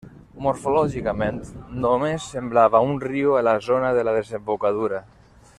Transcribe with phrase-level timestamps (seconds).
[0.45, 1.37] Morfològicament
[1.83, 5.07] només semblava un riu a la zona de la desembocadura.